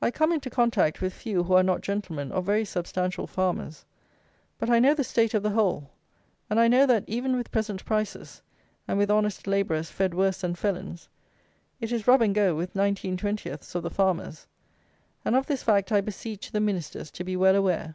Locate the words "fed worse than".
9.88-10.56